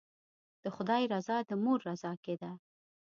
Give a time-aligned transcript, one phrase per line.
[0.63, 2.51] د خدای رضا د مور رضا کې ده.